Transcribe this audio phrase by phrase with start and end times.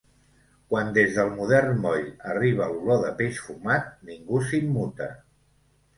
[0.71, 5.15] Quan des del modern moll arriba l'olor de peix fumat, ningú s'immuta.